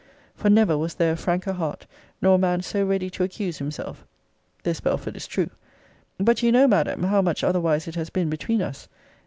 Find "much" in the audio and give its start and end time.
7.21-7.43